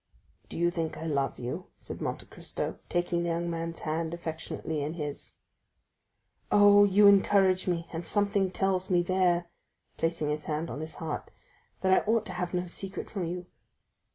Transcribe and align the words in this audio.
"Do 0.49 0.57
you 0.57 0.71
think 0.71 0.97
I 0.97 1.05
love 1.05 1.37
you?" 1.37 1.67
said 1.77 2.01
Monte 2.01 2.25
Cristo, 2.25 2.79
taking 2.89 3.21
the 3.21 3.29
young 3.29 3.51
man's 3.51 3.81
hand 3.81 4.15
affectionately 4.15 4.81
in 4.81 4.95
his. 4.95 5.33
"Oh, 6.51 6.85
you 6.85 7.05
encourage 7.05 7.67
me, 7.67 7.87
and 7.93 8.03
something 8.03 8.49
tells 8.49 8.89
me 8.89 9.03
there," 9.03 9.45
placing 9.97 10.31
his 10.31 10.45
hand 10.45 10.71
on 10.71 10.81
his 10.81 10.95
heart, 10.95 11.29
"that 11.81 11.93
I 11.93 12.03
ought 12.11 12.25
to 12.25 12.33
have 12.33 12.51
no 12.51 12.65
secret 12.65 13.11
from 13.11 13.25
you." 13.25 13.45